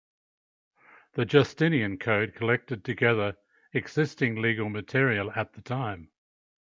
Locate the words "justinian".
1.25-1.99